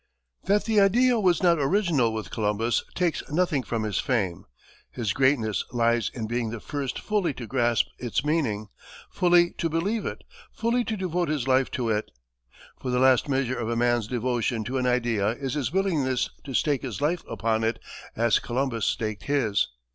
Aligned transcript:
That 0.45 0.63
the 0.65 0.79
idea 0.81 1.19
was 1.19 1.43
not 1.43 1.59
original 1.59 2.11
with 2.11 2.31
Columbus 2.31 2.83
takes 2.95 3.21
nothing 3.29 3.61
from 3.61 3.83
his 3.83 3.99
fame; 3.99 4.45
his 4.89 5.13
greatness 5.13 5.63
lies 5.71 6.09
in 6.11 6.25
being 6.25 6.49
the 6.49 6.59
first 6.59 6.97
fully 6.97 7.35
to 7.35 7.45
grasp 7.45 7.85
its 7.99 8.25
meaning, 8.25 8.69
fully 9.11 9.51
to 9.59 9.69
believe 9.69 10.07
it, 10.07 10.23
fully 10.51 10.83
to 10.85 10.97
devote 10.97 11.29
his 11.29 11.47
life 11.47 11.69
to 11.77 11.89
it. 11.89 12.09
For 12.81 12.89
the 12.89 12.97
last 12.97 13.29
measure 13.29 13.59
of 13.59 13.69
a 13.69 13.75
man's 13.75 14.07
devotion 14.07 14.63
to 14.63 14.79
an 14.79 14.87
idea 14.87 15.33
is 15.35 15.53
his 15.53 15.71
willingness 15.71 16.31
to 16.45 16.55
stake 16.55 16.81
his 16.81 16.99
life 16.99 17.23
upon 17.29 17.63
it, 17.63 17.77
as 18.15 18.39
Columbus 18.39 18.87
staked 18.87 19.25
his. 19.25 19.67